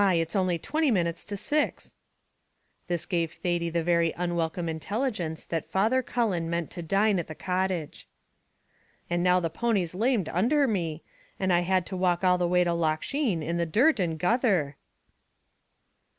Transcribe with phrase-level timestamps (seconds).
[0.15, 1.93] it's only twenty minutes to six"
[2.87, 7.35] This gave Thady the very unwelcome intelligence that Father Cullen meant to dine at the
[7.35, 8.07] cottage.
[9.11, 11.03] "And now the pony's lamed undher me,
[11.39, 14.73] I had to walk all the way to Loch Sheen, in the dirt and gutther."